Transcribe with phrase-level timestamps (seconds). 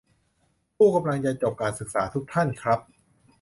[0.77, 2.79] "ผู้กำลังจะจบการศึกษาทุกท่านครับ"